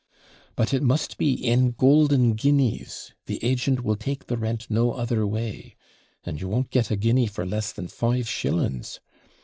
[0.55, 5.27] But it must be in golden guineas, the agent will take the rent no other
[5.27, 5.75] way;
[6.23, 8.99] and you won't get a guinea for less than five shillings.